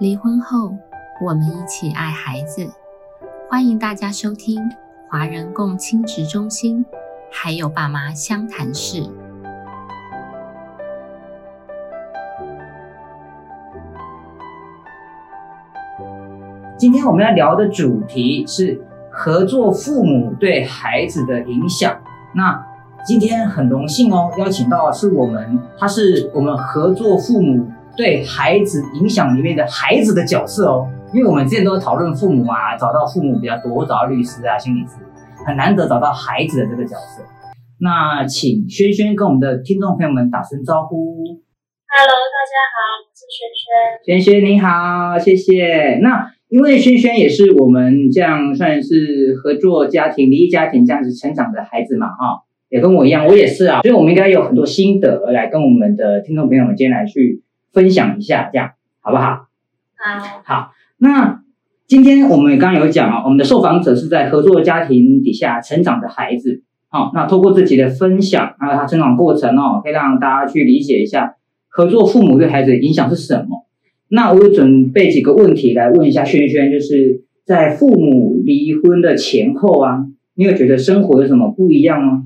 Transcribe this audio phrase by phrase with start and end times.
[0.00, 0.76] 离婚后，
[1.24, 2.68] 我们一起爱孩子。
[3.48, 4.58] 欢迎大家收听
[5.08, 6.84] 华人共亲职中心，
[7.30, 9.04] 还有爸妈相谈室。
[16.76, 18.82] 今天我们要聊的主题是
[19.12, 21.96] 合作父母对孩子的影响。
[22.34, 22.66] 那
[23.06, 30.88] 今天很荣幸哦，邀请到的是我们，他是我们合作父母对孩子影响里面的孩子的角色哦。
[31.12, 34.94] 因为我们之前都讨论父母啊，找到父母比较多，我找到律师啊、心理师，
[35.46, 37.22] 很难得找到孩子的这个角色。
[37.80, 40.96] 那请轩轩跟我们的听众朋友们打声招呼。
[41.86, 44.20] Hello，大家好，我是轩轩。
[44.20, 46.00] 轩轩你好，谢谢。
[46.02, 57.43] 那因为轩轩也是我们这样算是合作家庭、离异家庭这样子成长的孩子嘛，哈，也跟我一样，我也是啊，所以我们应该有很多心得来跟我们的听众朋友们今天来去
[57.74, 59.48] 分享一下，这样好不好？
[59.96, 61.42] 好，好，那
[61.86, 71.34] 今天我们刚刚有讲啊，我们的受访者是在合作家庭底下成长的孩子，好、那透过自己的分享，还有他成长过程哦，可以让大家去理解一下
[71.68, 73.66] 合作父母对孩子的影响是什么。
[74.08, 82.24] 那我有准备几个问题来问一下轩轩，就是在父母离婚的前后啊，你有觉得生活有什么不一样吗？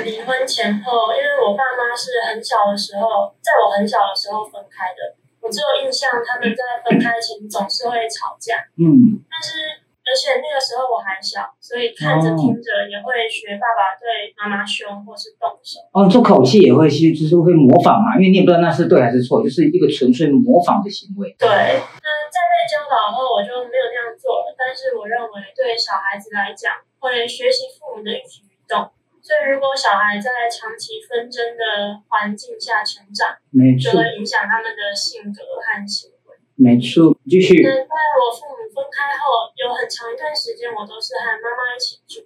[0.00, 15.82] 离婚前后，因为我爸妈是很小的时候，在我很小的时候分开的，我只有印象他们在分开前总是会吵架，嗯，但是而且那个时候我还小，所以看着听着也会学爸爸对妈妈凶或是动手。
[15.90, 21.34] 哦，这口气也会，去就是会模仿嘛，因为你也不知道那是对还是错，就是一个纯粹模仿的行为。
[21.34, 24.54] 对，那在被教导后，我就没有那样做了。
[24.54, 28.90] 但是我认为，对小孩子来讲，会学习父母的一举一动。
[29.26, 36.38] 所以，如果小孩在长期纷争的环境下成长，没错，就会影响他们的性格和行为。
[36.54, 37.58] 没错，继续。
[37.58, 37.90] 那在
[38.22, 42.22] 我父母分开后，有很长一段时间，我都是和妈妈一起住，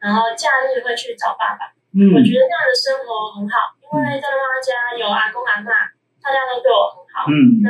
[0.00, 1.76] 然后假日会去找爸爸。
[1.92, 5.92] 嗯我觉得那样的生活很好，因为在妈妈家有阿公阿妈，
[6.24, 7.28] 大家都对我很好。
[7.28, 7.68] 嗯那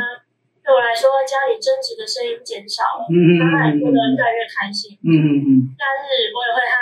[0.63, 4.95] 对我来说，家里争执的声音减少了，嗯嗯妈妈也过得嗯越来越开心。
[5.03, 6.77] 嗯嗯假日我也会和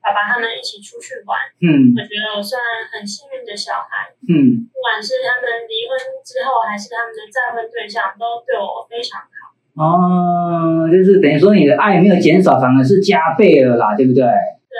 [0.00, 2.56] 爸爸他们一起出去玩，嗯我觉得我算
[2.90, 4.10] 很幸运的小孩。
[4.26, 5.92] 嗯不管是他们离婚
[6.24, 9.52] 之后，还是他们的再婚对象，都对我非常好。
[9.76, 14.24] 哦，就是等于说你的爱没有减少，反而是加倍了啦，对不对？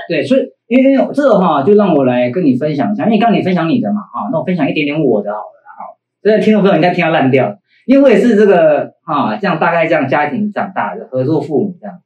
[0.09, 12.01] 对，所以因为这个哈，就让我来跟你分享一下，因为刚刚你分享你的嘛，哈，那我分享一点点我的好了啦，哈，这个听众朋友应该听到烂掉，因为我也是这个哈，这样大概这样家庭长大的，合作父母这样，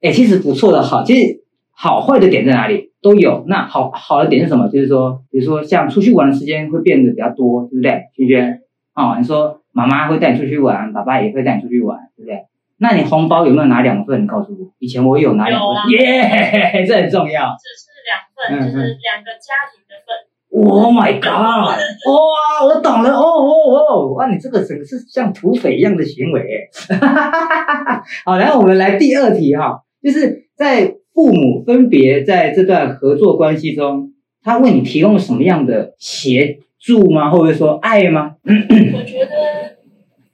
[0.00, 1.43] 哎，其实不错的哈，其实
[1.76, 4.68] 好坏的点在哪里都有，那好好的点是什么？
[4.68, 8.04] 就是说，比如说像出去玩的时间会变得比较多，对不对？
[8.16, 8.60] 轩轩，
[8.94, 12.44] 哦，你说妈妈会带你出去玩，爸爸也会带你出去玩，对不对？
[12.78, 14.22] 那你红包有没有拿两份？
[14.22, 17.54] 你告诉我，以前我有拿两份，耶，这很重要。
[17.56, 20.14] 只是两份，嗯就是两个家庭的份。
[20.56, 21.26] Oh my god！
[21.26, 26.68] 哇，我懂了，哦哦哦，哇，你这个整个是像土匪一样的行为耶。
[28.24, 37.30] 好，然后我们来第二题哈，就是在父母分别在这段合作关系中，他为你提供什么样的协助吗？
[37.30, 38.36] 或者说爱吗？
[38.44, 39.78] 我觉得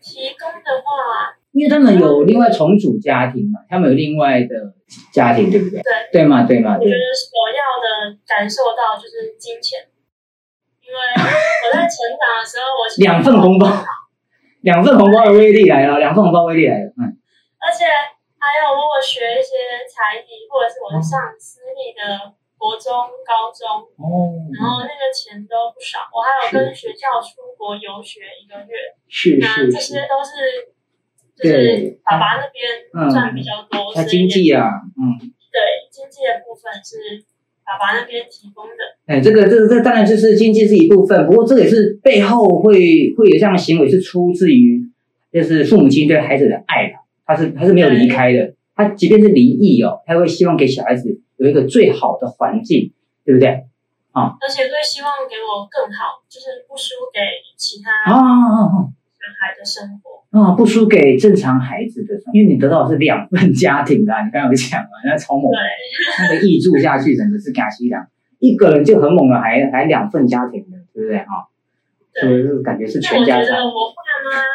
[0.01, 4.73] 提供的话，因为他们有另外重组家庭嘛，他们有另外的
[5.13, 5.83] 家庭，对不对？
[5.83, 6.45] 对对吗？
[6.45, 6.79] 对吗？
[6.81, 6.91] 我觉。
[6.91, 9.81] 得我要的感受到就是金钱，
[10.81, 13.69] 因为我在成长的时候，我两份红包，
[14.63, 17.21] 两份红包的威力来了，两份红包威力来了，嗯。
[17.61, 17.85] 而且
[18.41, 22.89] 还有我有学一些才艺，或者是我是上私立的国中、
[23.21, 26.09] 高中，哦，然后那个钱都不少。
[26.09, 30.73] 我还有跟学校出国游学一个月，是那这些，都是
[31.37, 35.21] 就是爸爸那边赚比较多，他经济啊，嗯，
[35.53, 37.25] 对经济的部分是
[37.65, 38.97] 爸爸那边提供的。
[39.07, 42.73] 哎，这个这个这当然就是经济是一部分，不过这个也是背后会
[43.17, 44.81] 会有这样的行为是出自于
[45.33, 47.00] 就是父母亲对孩子的爱啦，
[47.31, 52.93] 他是他是没有离开的，他即便是离异哦，他会希望给小孩子有一个最好的环境，
[53.25, 53.67] 对不对？
[54.13, 57.21] 啊而且会希望给我更好，就是不输给
[57.57, 60.11] 其他啊啊啊小孩的生活。
[60.31, 60.55] 啊！
[60.55, 65.51] 不输给正常孩子的，因为你得到的是两份家庭啊， 你刚刚有讲嘛，那超猛
[66.21, 68.07] 那个溢住下去，真的是嘎西两，
[68.39, 71.51] 一个人就很猛了，还还两份家庭的，对不对啊？
[72.21, 73.55] 所以这个感觉是但我觉得全家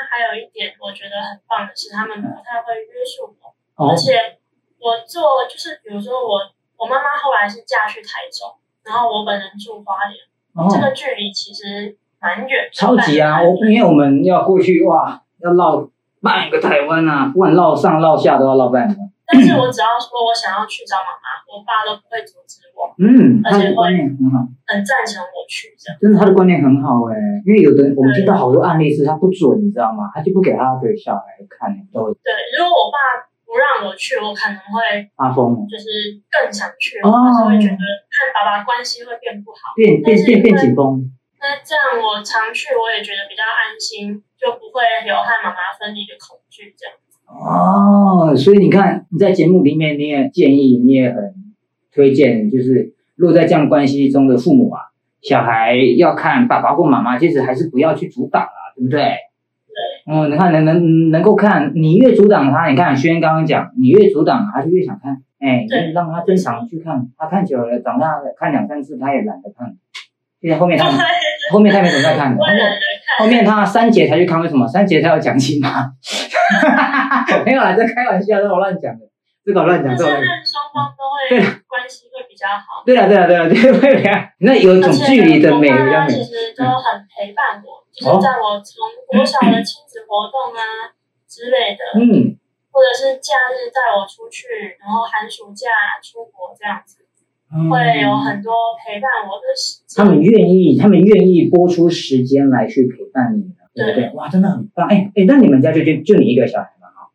[0.10, 3.50] 还有一点我觉得很棒的是，他们不太会约束我，
[3.82, 4.38] 哦而且
[4.78, 6.42] 我做就是比如说我
[6.78, 8.54] 我妈妈后来是嫁去台中，
[8.84, 13.42] 然后我本人住花莲，这哦，个距离其实蛮远，超级啊！
[13.42, 15.90] 我因为我们要过去哇，要绕
[16.22, 18.96] 半个台湾啊，不管绕上绕下都要绕半个。
[19.28, 25.98] 但是我只要说我想要去找妈妈， 我爸都不会阻止我，嗯，而且他的观念很好，很赞成我去这样。
[26.00, 30.12] 真的他的观念很好哎、因为有的我们听到好多案例是他不准，你知道吗？
[30.14, 35.86] 他就不给他的小孩看，都对，如果我爸不让我去，我可能会发疯，就是
[36.30, 39.74] 更想去，哦或是会觉得和爸爸关系会变不好。
[39.76, 41.02] 变变变变紧绷。
[41.42, 46.94] 那这样我常去，我也觉得比较安心，就不会有和妈妈分离的恐惧这样。
[47.28, 51.34] 哦，所以你看你在节目里面你也建议，你也很
[51.94, 54.82] 推荐，就是如果在这样关系中的父母啊，
[55.22, 59.00] 小孩要看爸爸或妈妈，其实还是不要去阻挡啊，对不对？
[59.00, 69.76] 对，嗯，你看能能能够看，你越阻挡他，你看轩刚刚讲，你越阻挡他就越想看，哎，让他正常去看，他看久了，长大了看两三次他也懒得看，
[70.42, 70.86] 现在后面他
[71.52, 72.38] 后面他没怎么在看 了，
[73.20, 74.66] 后面他三节才去看，为什么？
[74.68, 75.70] 三节他要讲清嘛？
[77.46, 79.06] 没有啦，这开玩笑，这我乱讲的，
[79.44, 80.12] 这个我乱讲，就是。
[80.46, 82.84] 双方都对会关系会比较好。
[82.86, 86.14] 对了，对了，对了，对对对，那有一种距离的美，比较美。
[86.14, 90.94] 其实都很陪伴我，就是在我从国小的亲子活动啊
[91.28, 92.38] 之类的，嗯，
[92.72, 97.02] 或者是假日带我出去，然后寒暑假出国这样子，
[97.72, 99.98] 会有很多陪伴我的时间。
[99.98, 104.10] 他们愿意，他们愿意播出时间来去陪伴你，对不对？
[104.16, 104.88] 哇，真的很棒。
[104.88, 106.88] 哎哎，那你们家就就就你一个小孩嘛？
[106.96, 107.12] 哈，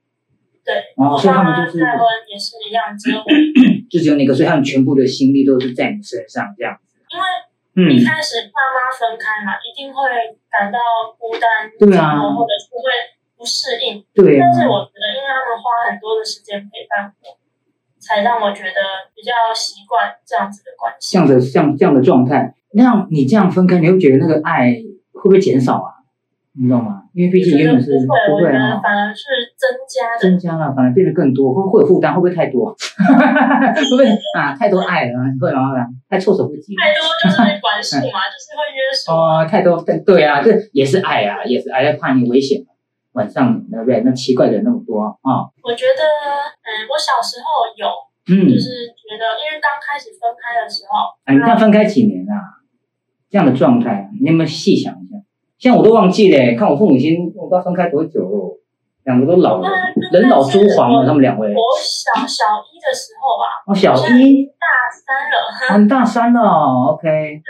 [0.63, 3.19] 对，哦，我所以他们就是再婚也是一样，只有，
[3.89, 7.01] 就只有那个，所以他们全部的心力都是在你身上这样子。
[7.11, 7.25] 因为
[7.75, 9.99] 嗯一，开始爸妈分开嘛，一定会
[10.53, 10.79] 感到
[11.17, 14.05] 孤单、对啊或者是会不适应。
[14.13, 17.39] 对啊但，是我觉得，因为他们花很多的时间陪伴我，
[17.99, 21.17] 才让我觉得比较习惯这样子的关系。
[21.17, 24.75] 这样的像这样的状态，那样你这样分开，你会觉得那个爱
[25.15, 26.00] 会不会减少啊？
[26.59, 27.03] 你知道吗？
[27.15, 28.43] 因为毕竟原本是不会，
[28.83, 29.23] 反而是
[29.57, 30.19] 增加的。
[30.21, 32.75] 增加了，反而变得更多，会会有负担，会不会太多？
[32.75, 34.05] 会不会
[34.37, 34.55] 啊？
[34.57, 35.71] 太多爱了，会吗？
[35.71, 35.87] 会吗？
[36.09, 36.75] 太措手不及。
[36.75, 39.13] 太多就是管束嘛， 就是会约束。
[39.13, 42.61] 哦，太多，对对啊，这也是爱啊，也是爱，要怕你危险。
[43.13, 44.03] 晚上对不对？
[44.05, 46.03] 那奇怪的人那么多啊，我觉得，
[46.63, 47.87] 嗯，我小时候有，
[48.31, 52.63] 嗯就，是觉得，因为刚开始分开的时候，啊，你看分开几年啊？
[53.29, 55.19] 这样的状态，你有没有细想一下？
[55.61, 58.59] 像我都忘记了，看我父母亲，我不知道分开多久了，
[59.05, 59.69] 两个都老了，
[60.11, 61.49] 人老珠黄了，他们两位。
[61.51, 67.07] 我小小一的时候吧，哦，小一，大三了，哦，你大三了哦，OK。
[67.09, 67.43] 对。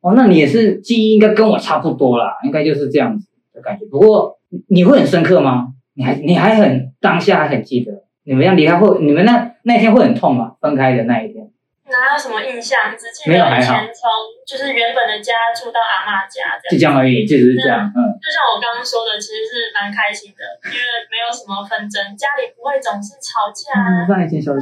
[0.00, 3.84] 哦，那你也是记忆应该跟我差不多啦，应该就是这样子的感觉。
[3.90, 4.38] 不过
[4.68, 5.74] 你会很深刻吗？
[5.94, 10.52] 你还你还很当下还很记得你们要离开会，你们那那天会很痛吗？
[10.60, 11.50] 分开的那一天？
[11.88, 12.90] 哪有什么印象？
[12.96, 14.10] 只记得以前从
[14.46, 16.70] 就是原本的家住到阿妈家这样。
[16.70, 17.98] 就这样而已，就只是这样，嗯。
[18.18, 24.02] 就像我刚刚说的，其实是蛮开心的，因为没有什么纷争，家里不会总是吵架然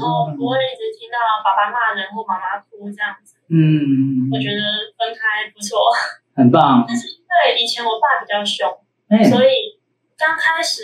[0.01, 3.41] 候后，不会一直听到爸爸骂人或妈妈哭这样子。
[3.49, 4.61] 嗯，我觉得
[4.97, 5.81] 分开不错，
[6.37, 8.69] 很棒，但是因为以前我爸比较凶，
[9.09, 9.81] 哎，所以
[10.17, 10.83] 刚开始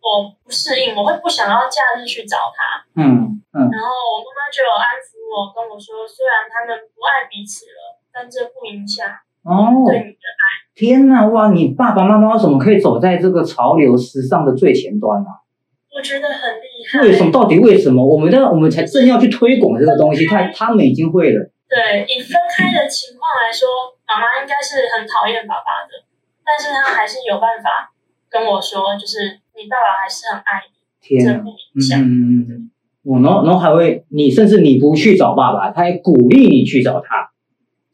[0.00, 2.84] 我不适应，我会不想要假日去找他。
[3.00, 9.10] 嗯嗯，然后我妈妈就有安抚我，跟我说，虽然他们不爱彼此了，但这不影响
[9.42, 10.42] 哦，对你的爱。
[10.74, 15.42] 天呐，哇，你爸爸妈妈为什么可以走在这个潮流时尚的最前端啊？
[15.90, 17.00] 我觉得很厉害。
[17.02, 17.32] 为什么？
[17.32, 17.98] 到底为什么？
[18.04, 21.50] 我们的我们才正要去推广这个东西，他他们已经会了。
[21.68, 23.66] 对，以分开的情况来说，
[24.06, 26.06] 妈妈应该是很讨厌爸爸的，
[26.46, 27.92] 但是他还是有办法
[28.30, 32.00] 跟我说，就是你爸爸还是很爱你，天，这不影响。
[32.00, 32.70] 嗯，
[33.08, 37.30] 我然后然后还会你甚至你不去找爸爸，他还鼓励你去找他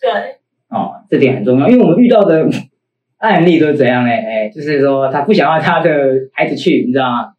[0.01, 0.11] 对，
[0.69, 2.45] 哦，这点很重要，因为我们遇到的
[3.19, 4.11] 案例都是怎样呢？
[4.11, 5.91] 哎，就是说他不想要他的
[6.33, 7.31] 孩子去，你知道吗？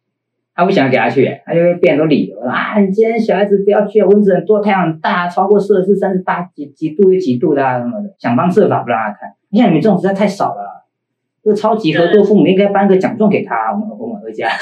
[0.54, 9.34] 他不想给他去，他就会变很多理由啊，你今天小孩子不要去啊，蚊子很多，太阳很大，超过摄氏三十八几几度有几度的啊什么的，想方设法不让他看。
[9.50, 10.86] 你看你们这种实在太少了，
[11.44, 14.48] 这个超级合作父母应该颁个奖状给他，我们我们回家，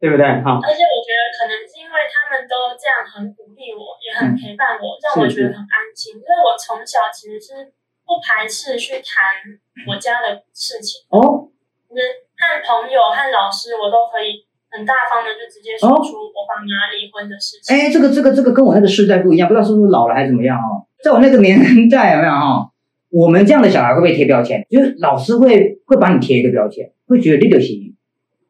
[0.00, 0.24] 对不对？
[0.40, 6.18] 好，而且我觉得可能是因为他们都这样很鼓励我，也很陪伴我，让我觉得很安心。
[6.18, 7.70] 因为我从小其实是
[8.02, 9.38] 不排斥去谈
[9.86, 11.46] 我家的事情，哦，
[11.86, 14.42] 就是和朋友、和老师，我都可以
[14.74, 17.70] 很大方的就直接说出我爸妈离婚的事情。
[17.70, 20.90] 哎，这个这个这个跟我那个时代不一样，不知道是不是老了还是怎么样哦。
[21.02, 22.70] 在我那个年代有没有哈？
[23.10, 27.72] 我们这样的小孩会被贴标签，就是老师会会把你贴一个标签，会觉得你就是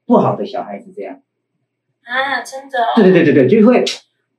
[0.07, 1.21] 不好的小孩子这样。
[2.05, 3.85] 啊，真的、对对对对对，就会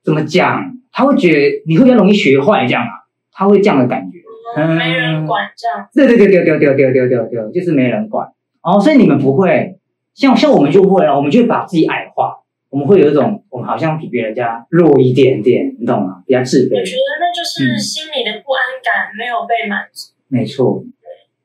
[0.04, 0.72] 怎么讲？
[0.92, 4.20] 他会觉得你会比较容易学坏这样啊，他会这样的感觉。
[4.56, 5.86] 嗯没人管这样。
[5.94, 8.28] 对对对对对对对对对对，就是没人管。
[8.62, 9.78] 哦，所以你们不会，
[10.14, 12.38] 像像我们就会了，我们就会把自己矮化，
[12.70, 16.24] 我们会有一种我们好像比别人家弱一点点，你懂吗？
[16.26, 16.80] 比较自卑。
[16.80, 20.14] 我觉得那就是心里的不安感没有被满足。
[20.30, 20.82] 没错，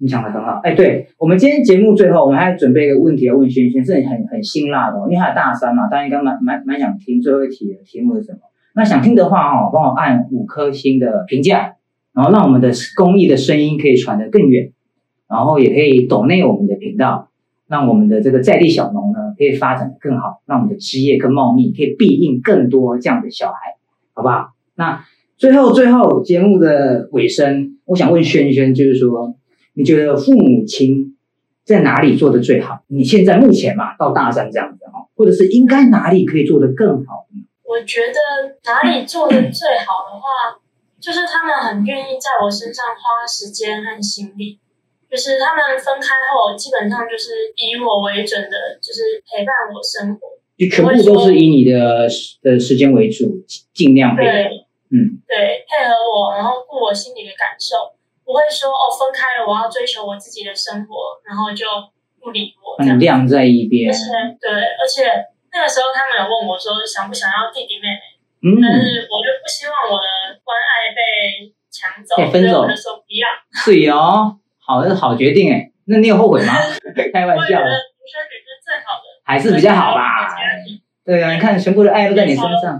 [0.00, 0.60] 你讲的很好。
[0.62, 8.38] 哎，对我们今天节目最后，我们还准备一个问题要问轩轩，是很很辛辣的，因为他大三嘛，大家应该蛮蛮蛮想听最后一题的题目是什么？
[8.74, 11.74] 那想听的话哦，帮我按五颗星的评价，
[12.14, 14.72] 然后让我们的公益的声音可以传得更远，
[15.28, 17.28] 然后也可以抖内我们的频道，
[17.68, 23.76] 让我们的这个在地小农呢可以发展的更好，让我们的枝叶更茂密，可以庇应更多这样的小孩，
[24.14, 24.52] 好不好？
[24.76, 25.04] 那
[25.36, 29.34] 最后最后节目的尾声，我想问轩轩，就是说，
[29.74, 31.16] 你觉得父母亲
[31.64, 32.80] 在哪里做的最好？
[32.88, 37.42] 你现在目前嘛到大三这样子哈，或者是应该哪里可以做得更好呢？
[37.64, 40.58] 我觉得哪里做的最好的话，
[41.00, 44.58] 就是他们很愿意在我身上花时间和心力。
[45.10, 50.38] 就是他们分开后，基本上就是以我为准的，就是陪伴我生活。
[50.56, 52.06] 就全部都是以你的
[52.42, 53.42] 的时间为主，
[53.74, 54.30] 尽量配合。
[54.94, 57.90] 嗯，对，配合我，然后顾我心里的感受，
[58.30, 61.66] 不会说哦分开了，我要追求我自己的生活，然后就
[62.22, 63.90] 不理我，这样晾在一边。
[63.90, 64.06] 而且，
[64.38, 64.46] 对，
[64.78, 65.10] 而且。
[65.52, 73.26] 那个时候，他们有问我说想不想要弟弟妹妹，嗯，但是我就不希望我的关爱被抢走，被分走，我就说不要。
[73.50, 75.72] 是哦，好，是好决定哎。
[75.86, 76.54] 那你有后悔吗？
[77.12, 77.58] 开玩笑。
[77.58, 80.30] 独生女是最好的，还是比较好吧？
[81.04, 82.78] 对啊，你看全部的爱都在你身上，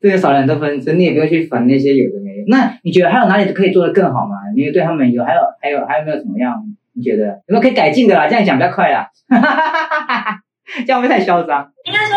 [0.00, 2.44] 对，少了很多分寸，你也不用去烦那些有的没的。
[2.46, 4.36] 那你觉得还有哪里可以做得更好吗？
[4.54, 6.54] 你对他们有还有还有还有没有怎么样？
[6.94, 8.28] 你觉得有没有可以改进的啦？
[8.28, 9.10] 这样讲比较快啦。
[10.86, 11.72] 这样会太嚣张。
[11.84, 12.14] 应该说，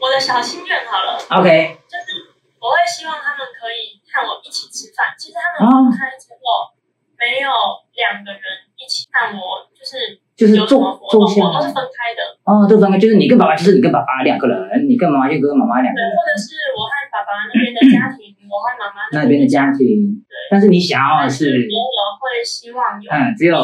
[0.00, 1.18] 我的小心愿好了。
[1.42, 1.76] OK。
[1.86, 2.26] 就是
[2.58, 5.14] 我会希望他们可以和我一起吃饭。
[5.18, 6.74] 其实他们分开之后，
[7.14, 7.50] 没有
[7.94, 8.42] 两个人
[8.74, 12.25] 一起看我，就是就是做做我都是分开的。
[12.46, 16.10] 哦，都分开，就是你跟爸爸，就是你跟爸爸两个人，你跟妈妈就跟妈妈两个人。
[16.14, 20.22] 或者是我和爸爸那边的家庭，我和妈妈那边的家庭。
[20.22, 20.34] 对。
[20.48, 21.82] 但是你想要的是，我
[22.22, 23.58] 会希望有嗯，只有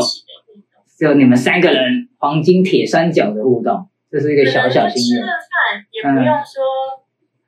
[0.99, 3.87] 只有你们三个人黄金铁三角的互动。
[4.11, 5.23] 这是一个小小心愿。
[5.23, 6.61] 吃了饭也不用说，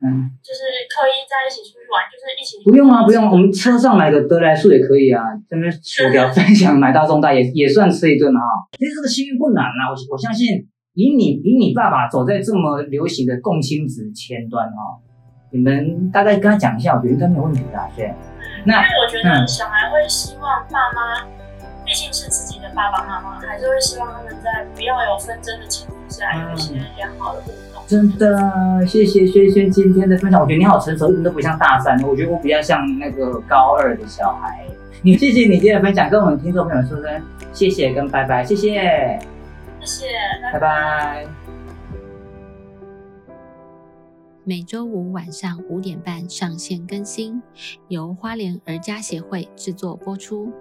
[0.07, 2.63] 嗯，就是刻意在一起出去玩，就是一起。
[2.65, 5.21] 不用啊，不用，我们车上买的德来素也可以啊。
[5.51, 8.41] 这边薯条分享买大众大也也算吃一顿啊。
[8.79, 14.99] 其实这个心愿不难啊，我我相信以你以你爸爸走在这么流行的共亲值前端哈，
[15.51, 17.79] 你们大概跟他讲一下，我觉得应该没有问题的。
[17.97, 18.15] 对，
[18.65, 21.27] 那因为我觉得小孩会希望爸妈。
[21.87, 27.85] 毕竟是自己的爸爸妈妈，还是会希望他们在不要有纷争的情况下，有一些良好的互动。
[27.87, 30.41] 真的，谢谢轩轩今天的分享。
[30.41, 32.03] 我觉得你好成熟，一点都不像大三。
[32.05, 34.65] 我觉得我比较像那个高二的小孩。
[35.03, 37.23] 你谢谢你今天的分享，跟我们听众朋友说声
[37.53, 39.19] 谢谢跟拜拜，谢谢，
[39.85, 40.09] 谢谢，
[40.53, 41.27] 拜拜。
[44.47, 47.43] 每周五晚上五点半上线更新，
[47.89, 50.53] 由花莲儿家协会制作播出。